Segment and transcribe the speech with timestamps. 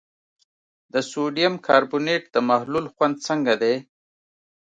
[0.93, 3.75] د سوډیم کاربونیټ د محلول خوند څنګه دی؟